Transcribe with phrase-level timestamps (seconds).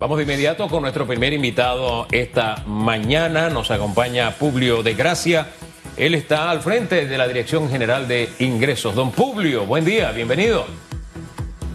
[0.00, 3.50] Vamos de inmediato con nuestro primer invitado esta mañana.
[3.50, 5.48] Nos acompaña Publio de Gracia.
[5.96, 8.94] Él está al frente de la Dirección General de Ingresos.
[8.94, 10.66] Don Publio, buen día, bienvenido.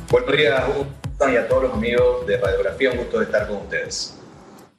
[0.09, 0.63] Buenos días,
[1.29, 2.91] y a todos los amigos de Radiografía.
[2.91, 4.17] Un gusto de estar con ustedes.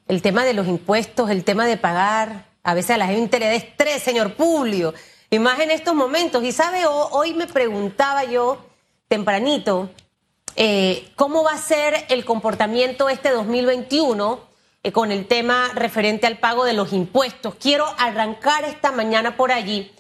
[0.09, 3.45] El tema de los impuestos, el tema de pagar, a veces a la gente le
[3.45, 4.95] da estrés, señor Publio,
[5.29, 6.43] y más en estos momentos.
[6.45, 8.65] Y sabe, hoy me preguntaba yo
[9.07, 9.91] tempranito,
[10.57, 14.41] eh, ¿Cómo va a ser el comportamiento este 2021
[14.83, 17.57] eh, con el tema referente al pago de los impuestos?
[17.57, 19.91] Quiero arrancar esta mañana por allí,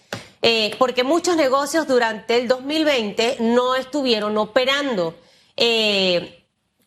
[0.43, 5.15] eh, porque muchos negocios durante el 2020 no estuvieron operando.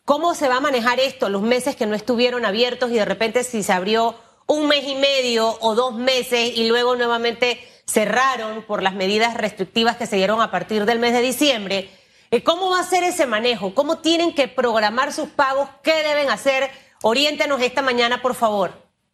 [0.04, 3.44] ¿Cómo se va a manejar esto los meses que no estuvieron abiertos y de repente
[3.44, 4.14] si se abrió
[4.46, 9.96] un mes y medio o dos meses y luego nuevamente cerraron por las medidas restrictivas
[9.96, 11.90] que se dieron a partir del mes de diciembre?
[12.30, 13.74] Eh, ¿Cómo va a ser ese manejo?
[13.74, 15.70] ¿Cómo tienen que programar sus pagos?
[15.82, 16.68] ¿Qué deben hacer?
[17.02, 18.72] Oriéntenos esta mañana, por favor.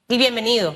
[0.09, 0.75] Y bienvenido.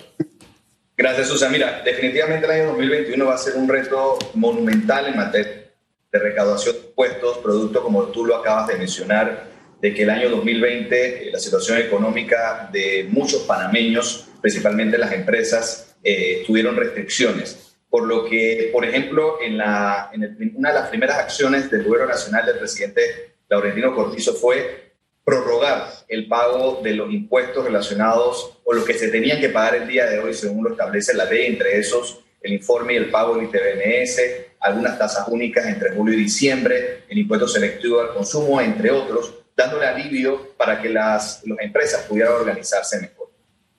[0.97, 1.51] Gracias, Susan.
[1.51, 5.73] Mira, definitivamente el año 2021 va a ser un reto monumental en materia
[6.13, 9.49] de recaudación de impuestos, producto, como tú lo acabas de mencionar,
[9.81, 15.97] de que el año 2020 eh, la situación económica de muchos panameños, principalmente las empresas,
[16.05, 20.11] eh, tuvieron restricciones por lo que, por ejemplo, en, la,
[20.55, 24.93] una de las primeras acciones del gobierno nacional del presidente Laurentino Cortizo fue
[25.25, 29.89] prorrogar el pago de los impuestos relacionados o lo que se tenían que pagar el
[29.89, 33.37] día de hoy según lo establece la ley, entre esos el informe y el pago
[33.37, 34.21] del ITBNS,
[34.61, 39.87] algunas tasas únicas entre julio y diciembre, el impuesto selectivo al consumo, entre otros, dándole
[39.87, 43.18] alivio para que las, las empresas pudieran organizarse mejor.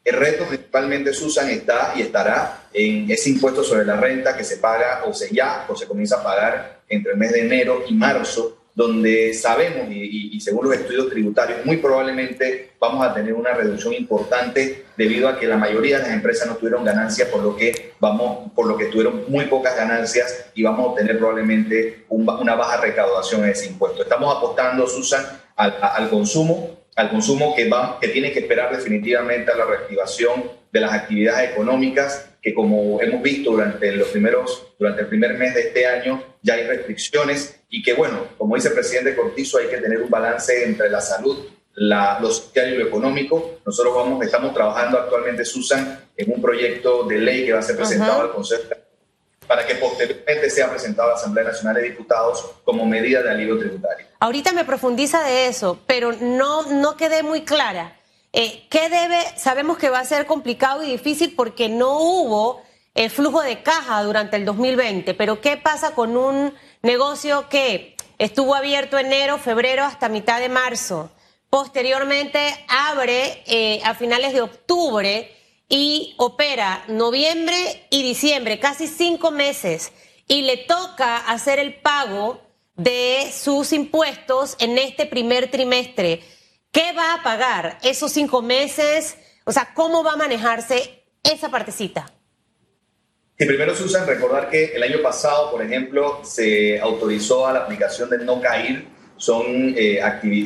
[0.03, 4.57] El reto principalmente, Susan, está y estará en ese impuesto sobre la renta que se
[4.57, 7.93] paga o se ya o se comienza a pagar entre el mes de enero y
[7.93, 13.93] marzo, donde sabemos y, según los estudios tributarios muy probablemente vamos a tener una reducción
[13.93, 17.91] importante debido a que la mayoría de las empresas no tuvieron ganancias, por lo que
[17.99, 22.77] vamos, por lo que tuvieron muy pocas ganancias y vamos a obtener probablemente una baja
[22.77, 24.03] recaudación en ese impuesto.
[24.03, 25.25] Estamos apostando, Susan,
[25.57, 30.51] al, al consumo al consumo que, va, que tiene que esperar definitivamente a la reactivación
[30.69, 35.53] de las actividades económicas, que como hemos visto durante, los primeros, durante el primer mes
[35.55, 39.67] de este año ya hay restricciones y que, bueno, como dice el presidente Cortizo, hay
[39.67, 41.37] que tener un balance entre la salud,
[41.75, 43.61] la, lo social y lo económico.
[43.65, 47.77] Nosotros vamos, estamos trabajando actualmente, Susan, en un proyecto de ley que va a ser
[47.77, 48.63] presentado al Consejo
[49.49, 53.57] para que posteriormente sea presentado a la Asamblea Nacional de Diputados como medida de alivio
[53.57, 54.05] tributario.
[54.19, 57.99] Ahorita me profundiza de eso, pero no, no quedé muy clara.
[58.31, 59.17] Eh, ¿Qué debe?
[59.37, 62.61] Sabemos que va a ser complicado y difícil porque no hubo
[62.93, 68.53] eh, flujo de caja durante el 2020, pero ¿qué pasa con un negocio que estuvo
[68.53, 71.09] abierto enero, febrero hasta mitad de marzo?
[71.49, 75.35] Posteriormente abre eh, a finales de octubre
[75.69, 79.91] y opera noviembre y diciembre, casi cinco meses,
[80.27, 82.41] y le toca hacer el pago
[82.75, 86.21] de sus impuestos en este primer trimestre.
[86.71, 89.17] ¿Qué va a pagar esos cinco meses?
[89.45, 92.11] O sea, ¿cómo va a manejarse esa partecita?
[93.37, 98.09] Y primero, Susan, recordar que el año pasado, por ejemplo, se autorizó a la aplicación
[98.09, 98.85] del no caer.
[99.17, 99.43] Son,
[99.77, 100.01] eh,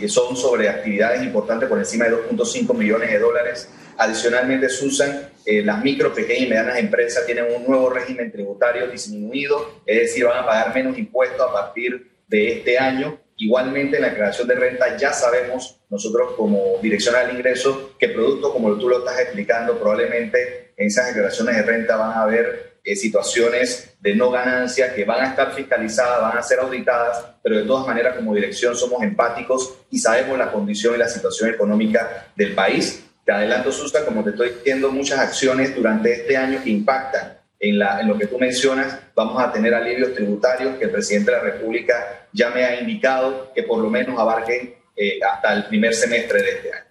[0.07, 5.83] son sobre actividades importantes por encima de 2.5 millones de dólares Adicionalmente, Susan, eh, las
[5.83, 10.45] micro, pequeñas y medianas empresas tienen un nuevo régimen tributario disminuido, es decir, van a
[10.45, 13.19] pagar menos impuestos a partir de este año.
[13.37, 18.51] Igualmente, en la creación de renta ya sabemos nosotros como Dirección al Ingreso que productos
[18.51, 22.95] como tú lo estás explicando, probablemente en esas declaraciones de renta van a haber eh,
[22.95, 27.63] situaciones de no ganancia que van a estar fiscalizadas, van a ser auditadas, pero de
[27.63, 32.53] todas maneras como dirección somos empáticos y sabemos la condición y la situación económica del
[32.53, 37.37] país te adelanto, Susta, como te estoy diciendo, muchas acciones durante este año que impactan
[37.59, 38.99] en, la, en lo que tú mencionas.
[39.15, 43.51] Vamos a tener alivios tributarios que el presidente de la República ya me ha indicado
[43.55, 46.85] que por lo menos abarquen eh, hasta el primer semestre de este año.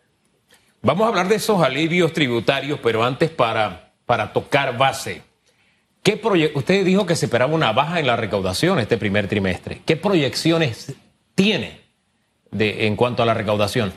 [0.81, 5.23] Vamos a hablar de esos alivios tributarios, pero antes para, para tocar base.
[6.02, 6.20] ¿Qué
[6.55, 9.82] Usted dijo que se esperaba una baja en la recaudación este primer trimestre.
[9.87, 10.93] ¿Qué proyecciones
[11.37, 11.81] tiene
[12.50, 13.93] de, en cuanto a la recaudación?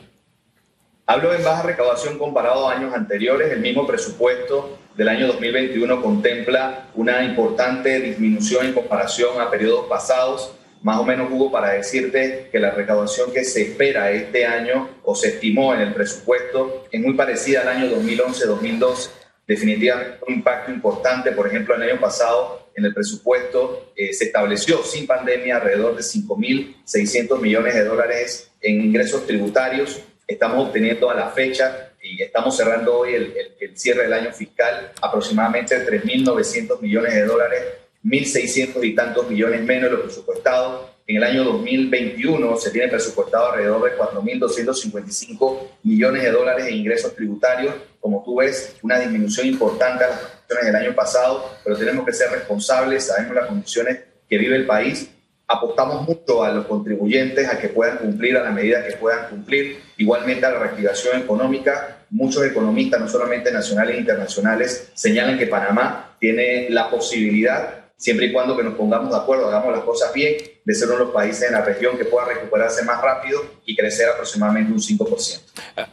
[1.07, 3.51] Hablo en baja recaudación comparado a años anteriores.
[3.51, 10.55] El mismo presupuesto del año 2021 contempla una importante disminución en comparación a periodos pasados.
[10.81, 15.13] Más o menos hubo para decirte que la recaudación que se espera este año o
[15.13, 19.09] se estimó en el presupuesto es muy parecida al año 2011-2012.
[19.47, 21.31] Definitivamente un impacto importante.
[21.33, 26.01] Por ejemplo, el año pasado en el presupuesto eh, se estableció sin pandemia alrededor de
[26.01, 32.99] 5.600 millones de dólares en ingresos tributarios estamos obteniendo a la fecha y estamos cerrando
[32.99, 37.63] hoy el, el cierre del año fiscal aproximadamente 3.900 millones de dólares,
[38.03, 43.51] 1.600 y tantos millones menos de lo presupuestado en el año 2021 se tiene presupuestado
[43.51, 47.75] alrededor de 4.255 millones de dólares en ingresos tributarios.
[47.99, 52.31] Como tú ves, una disminución importante a las del año pasado, pero tenemos que ser
[52.31, 55.11] responsables, sabemos las condiciones que vive el país.
[55.47, 59.79] Apostamos mucho a los contribuyentes a que puedan cumplir a la medida que puedan cumplir.
[59.97, 61.99] Igualmente a la reactivación económica.
[62.09, 68.33] Muchos economistas, no solamente nacionales e internacionales, señalan que Panamá tiene la posibilidad siempre y
[68.33, 71.13] cuando que nos pongamos de acuerdo, hagamos las cosas bien, de ser uno de los
[71.13, 75.41] países en la región que pueda recuperarse más rápido y crecer aproximadamente un 5%.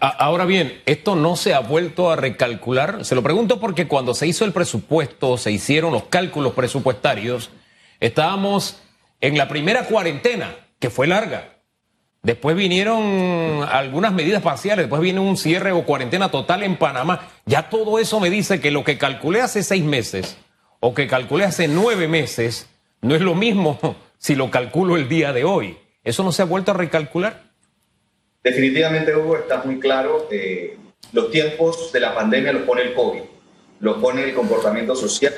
[0.00, 3.04] Ahora bien, esto no se ha vuelto a recalcular.
[3.04, 7.50] Se lo pregunto porque cuando se hizo el presupuesto, se hicieron los cálculos presupuestarios,
[8.00, 8.81] estábamos
[9.22, 11.60] en la primera cuarentena, que fue larga.
[12.22, 17.30] Después vinieron algunas medidas parciales, después viene un cierre o cuarentena total en Panamá.
[17.46, 20.36] Ya todo eso me dice que lo que calculé hace seis meses
[20.80, 22.68] o que calculé hace nueve meses
[23.00, 23.78] no es lo mismo
[24.18, 25.78] si lo calculo el día de hoy.
[26.04, 27.42] ¿Eso no se ha vuelto a recalcular?
[28.42, 30.28] Definitivamente, Hugo, está muy claro.
[30.32, 30.76] Eh,
[31.12, 33.20] los tiempos de la pandemia los pone el COVID,
[33.78, 35.32] los pone el comportamiento social.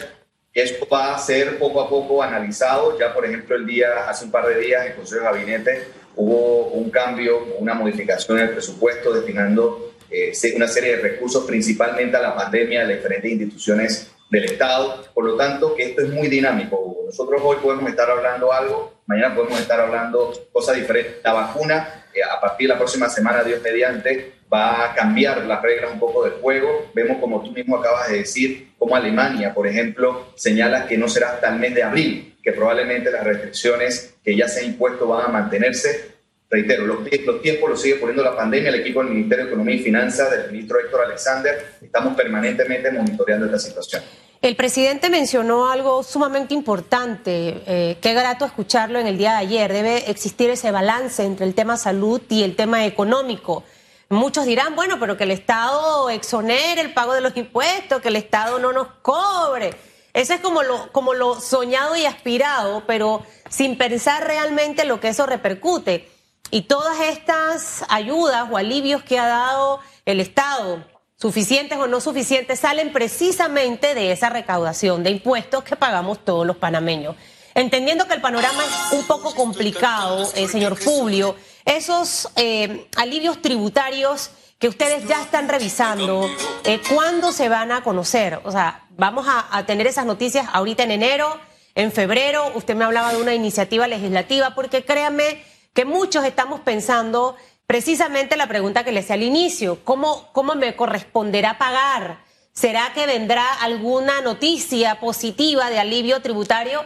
[0.54, 2.96] Esto va a ser poco a poco analizado.
[2.96, 5.84] Ya, por ejemplo, el día, hace un par de días, en el Consejo de Gabinete
[6.16, 12.16] hubo un cambio, una modificación en el presupuesto destinando eh, una serie de recursos principalmente
[12.16, 15.04] a la pandemia, a las diferentes instituciones del Estado.
[15.12, 16.98] Por lo tanto, que esto es muy dinámico.
[17.04, 21.16] Nosotros hoy podemos estar hablando algo, mañana podemos estar hablando cosas diferentes.
[21.24, 25.60] La vacuna, eh, a partir de la próxima semana, Dios mediante, va a cambiar las
[25.60, 26.90] reglas un poco del juego.
[26.94, 31.30] Vemos, como tú mismo acabas de decir, como Alemania, por ejemplo, señala que no será
[31.30, 35.26] hasta el mes de abril, que probablemente las restricciones que ya se han impuesto van
[35.26, 36.14] a mantenerse.
[36.48, 39.74] Reitero, los, los tiempos los sigue poniendo la pandemia, el equipo del Ministerio de Economía
[39.74, 44.02] y Finanzas, del ministro Héctor Alexander, estamos permanentemente monitoreando esta situación.
[44.40, 49.72] El presidente mencionó algo sumamente importante, eh, qué grato escucharlo en el día de ayer.
[49.72, 53.64] Debe existir ese balance entre el tema salud y el tema económico.
[54.14, 58.16] Muchos dirán, bueno, pero que el Estado exonere el pago de los impuestos, que el
[58.16, 59.74] Estado no nos cobre.
[60.12, 65.08] Eso es como lo, como lo soñado y aspirado, pero sin pensar realmente lo que
[65.08, 66.08] eso repercute.
[66.52, 70.84] Y todas estas ayudas o alivios que ha dado el Estado
[71.16, 76.56] suficientes o no suficientes, salen precisamente de esa recaudación de impuestos que pagamos todos los
[76.56, 77.16] panameños.
[77.54, 81.34] Entendiendo que el panorama es un poco complicado, eh, señor Publio,
[81.64, 86.28] esos eh, alivios tributarios que ustedes ya están revisando,
[86.64, 88.40] eh, ¿cuándo se van a conocer?
[88.44, 91.38] O sea, vamos a, tener esas noticias ahorita en enero,
[91.74, 97.36] en febrero, usted me hablaba de una iniciativa legislativa, porque créanme que muchos estamos pensando
[97.66, 102.20] precisamente la pregunta que le hice al inicio, ¿cómo, ¿cómo me corresponderá pagar?
[102.52, 106.84] ¿Será que vendrá alguna noticia positiva de alivio tributario?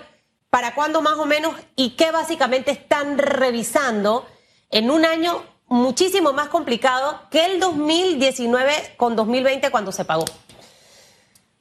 [0.48, 1.54] ¿Para cuándo más o menos?
[1.76, 4.26] ¿Y qué básicamente están revisando
[4.70, 10.24] en un año muchísimo más complicado que el 2019 con 2020 cuando se pagó?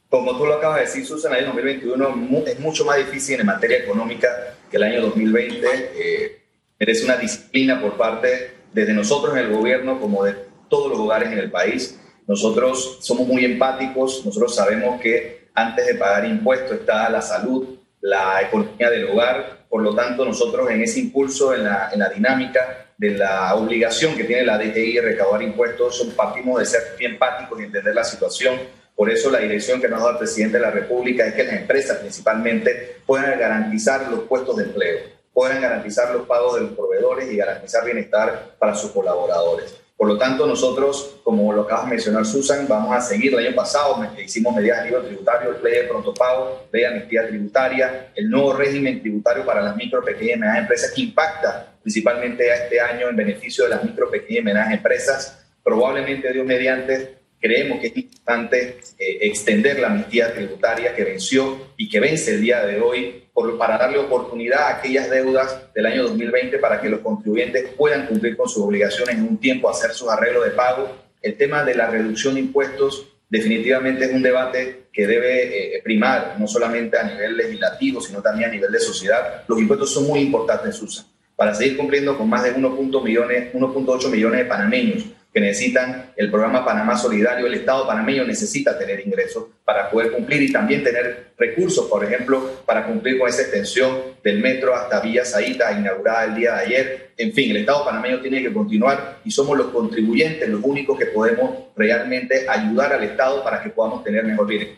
[0.10, 3.46] Como tú lo acabas de decir, Susan, el año 2021 es mucho más difícil en
[3.46, 4.30] materia económica
[4.72, 5.68] que el año 2020.
[5.96, 6.42] Eh,
[6.80, 10.36] merece una disciplina por parte desde nosotros en el gobierno como de
[10.70, 12.00] todos los hogares en el país.
[12.28, 18.42] Nosotros somos muy empáticos, nosotros sabemos que antes de pagar impuestos está la salud, la
[18.42, 22.87] economía del hogar, por lo tanto nosotros en ese impulso, en la, en la dinámica
[22.98, 27.64] de la obligación que tiene la DGI de recaudar impuestos, partimos de ser empáticos y
[27.64, 28.56] entender la situación.
[28.96, 31.56] Por eso la dirección que nos da el presidente de la República es que las
[31.56, 37.32] empresas principalmente puedan garantizar los puestos de empleo puedan garantizar los pagos de los proveedores
[37.32, 39.80] y garantizar bienestar para sus colaboradores.
[39.98, 43.34] Por lo tanto, nosotros, como lo acabas de mencionar, Susan, vamos a seguir.
[43.34, 47.28] El año pasado hicimos medidas de libro tributario, ley de pronto pago, ley de amnistía
[47.28, 52.52] tributaria, el nuevo régimen tributario para las micro, pequeñas y medianas empresas que impacta principalmente
[52.52, 55.48] a este año en beneficio de las micro, pequeñas y medianas empresas.
[55.64, 61.90] Probablemente, Dios mediante, creemos que es importante eh, extender la amnistía tributaria que venció y
[61.90, 63.24] que vence el día de hoy
[63.58, 68.36] para darle oportunidad a aquellas deudas del año 2020 para que los contribuyentes puedan cumplir
[68.36, 70.90] con sus obligaciones en un tiempo, hacer sus arreglos de pago.
[71.22, 76.36] El tema de la reducción de impuestos definitivamente es un debate que debe eh, primar,
[76.40, 79.44] no solamente a nivel legislativo, sino también a nivel de sociedad.
[79.48, 84.40] Los impuestos son muy importantes, Susan, para seguir cumpliendo con más de 1.8 millones, millones
[84.40, 85.06] de panameños
[85.38, 87.46] que necesitan el programa Panamá Solidario.
[87.46, 92.64] El Estado panameño necesita tener ingresos para poder cumplir y también tener recursos, por ejemplo,
[92.66, 97.12] para cumplir con esa extensión del metro hasta Villa Saíta, inaugurada el día de ayer.
[97.16, 101.06] En fin, el Estado panameño tiene que continuar y somos los contribuyentes, los únicos que
[101.06, 104.78] podemos realmente ayudar al Estado para que podamos tener mejor bienestar.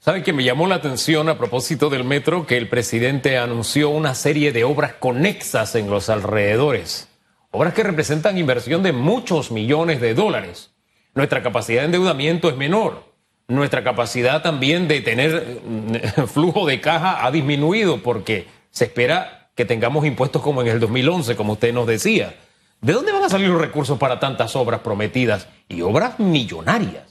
[0.00, 4.16] ¿Sabe que me llamó la atención a propósito del metro que el presidente anunció una
[4.16, 7.06] serie de obras conexas en los alrededores?
[7.50, 10.72] Obras que representan inversión de muchos millones de dólares.
[11.14, 13.04] Nuestra capacidad de endeudamiento es menor.
[13.48, 19.64] Nuestra capacidad también de tener mm, flujo de caja ha disminuido porque se espera que
[19.64, 22.34] tengamos impuestos como en el 2011, como usted nos decía.
[22.80, 27.04] ¿De dónde van a salir los recursos para tantas obras prometidas y obras millonarias?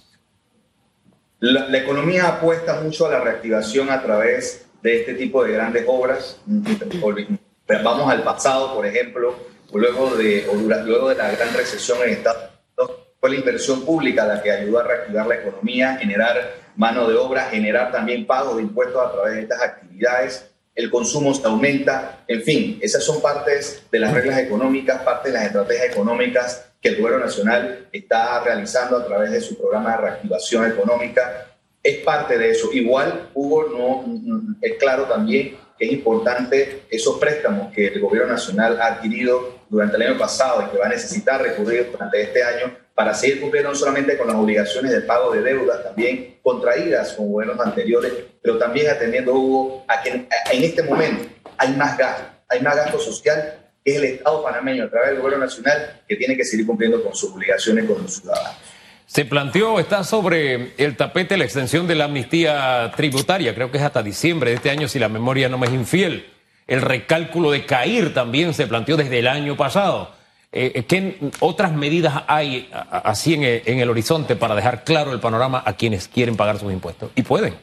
[1.39, 6.39] La, economía apuesta mucho a la reactivación a través de este tipo de grandes obras.
[7.84, 9.36] Vamos al pasado, por ejemplo,
[9.74, 10.48] luego de,
[10.86, 14.79] luego de la gran recesión en Estados Unidos, fue la inversión pública la que ayudó
[14.79, 19.36] a reactivar la economía, generar mano de obra, generar también pago de impuestos a través
[19.36, 20.51] de estas actividades.
[20.75, 22.24] El consumo se aumenta.
[22.27, 26.89] En fin, esas son partes de las reglas económicas, partes de las estrategias económicas que
[26.89, 31.48] el Gobierno Nacional está realizando a través de su programa de reactivación económica.
[31.81, 32.72] Es parte de eso.
[32.74, 38.79] Igual, Hugo, no, es claro también que es importante esos préstamos que el Gobierno Nacional
[38.79, 42.75] ha adquirido durante el año pasado y que va a necesitar recurrir durante este año
[42.93, 47.31] para seguir cumpliendo no solamente con las obligaciones de pago de deudas, también contraídas con
[47.31, 51.25] gobiernos anteriores, pero también atendiendo, Hugo, a que en este momento
[51.57, 55.45] hay más gasto, hay más gasto social es el Estado panameño a través del gobierno
[55.45, 58.57] nacional que tiene que seguir cumpliendo con sus obligaciones con los ciudadanos.
[59.05, 63.84] Se planteó, está sobre el tapete la extensión de la amnistía tributaria, creo que es
[63.84, 66.25] hasta diciembre de este año, si la memoria no me es infiel.
[66.67, 70.12] El recálculo de CAIR también se planteó desde el año pasado.
[70.51, 75.74] Eh, ¿Qué otras medidas hay así en el horizonte para dejar claro el panorama a
[75.74, 77.12] quienes quieren pagar sus impuestos?
[77.15, 77.55] Y pueden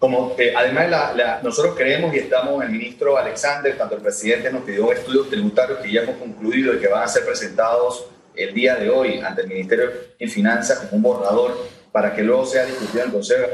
[0.00, 5.28] como además nosotros creemos y estamos, el ministro Alexander, tanto el presidente nos pidió estudios
[5.28, 9.18] tributarios que ya hemos concluido y que van a ser presentados el día de hoy
[9.18, 11.54] ante el Ministerio de Finanzas como un borrador
[11.92, 13.46] para que luego sea discutido en el Consejo.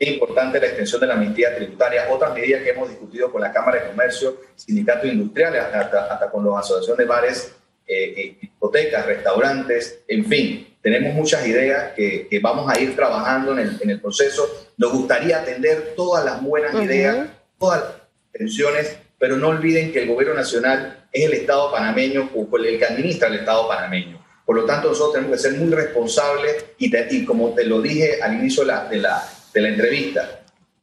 [0.00, 3.52] Es importante la extensión de la amnistía tributaria, otras medidas que hemos discutido con la
[3.52, 7.54] Cámara de Comercio, sindicatos industriales, hasta, hasta con las asociaciones de bares,
[7.86, 13.58] eh, eh, hipotecas, restaurantes, en fin, tenemos muchas ideas que, vamos a ir trabajando en
[13.58, 14.70] el, en el, proceso.
[14.78, 17.28] Nos gustaría atender todas las buenas ideas,
[17.58, 17.92] todas las
[18.32, 22.86] intenciones, pero no olviden que el gobierno nacional es el Estado panameño o el que
[22.86, 24.24] administra el Estado panameño.
[24.46, 28.32] Por lo tanto, nosotros tenemos que ser muy responsables y, como te lo dije al
[28.32, 30.40] inicio de la, de la, de la entrevista,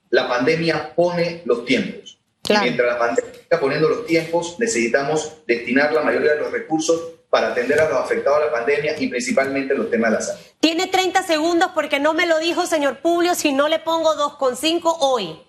[0.09, 2.19] la pandemia pone los tiempos.
[2.49, 7.49] Mientras la pandemia está poniendo los tiempos, necesitamos destinar la mayoría de los recursos para
[7.49, 10.41] atender a los afectados a la pandemia y principalmente los temas de la salud.
[10.59, 14.97] Tiene 30 segundos porque no me lo dijo, señor Publio, si no le pongo 2,5
[15.01, 15.39] hoy.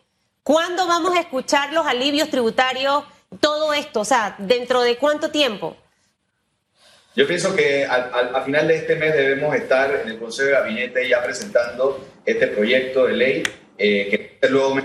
[0.43, 3.05] ¿Cuándo vamos a escuchar los alivios tributarios,
[3.41, 4.01] todo esto?
[4.01, 5.77] O sea, ¿dentro de cuánto tiempo?
[7.15, 11.09] Yo pienso que al, final de este mes debemos estar en el Consejo de Gabinete
[11.09, 13.43] ya presentando este proyecto de ley
[13.79, 14.79] eh, que luego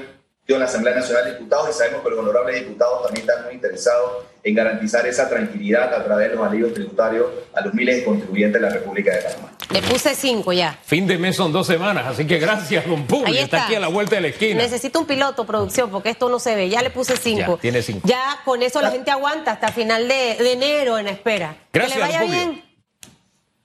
[0.48, 3.56] en la Asamblea Nacional de Diputados y sabemos que los honorables diputados también están muy
[3.56, 8.04] interesados en garantizar esa tranquilidad a través de los alivios tributarios a los miles de
[8.04, 9.58] contribuyentes de la República de Panamá.
[9.72, 10.78] Le puse cinco ya.
[10.84, 13.66] Fin de mes son dos semanas, así que gracias, don está.
[13.66, 14.62] aquí a la vuelta de la esquina.
[14.62, 16.70] Necesito un piloto, producción, porque esto no se ve.
[16.70, 17.56] Ya le puse cinco.
[17.56, 18.08] Ya, tiene cinco.
[18.08, 21.56] Ya con eso la gente aguanta hasta final de, enero en espera.
[21.72, 22.64] Gracias, que le vaya bien.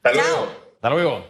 [0.03, 0.49] Hasta luego.
[0.77, 1.27] Hasta luego.